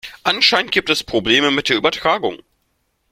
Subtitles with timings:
[0.23, 2.39] Anscheinend gibt es Probleme mit der Übertragung.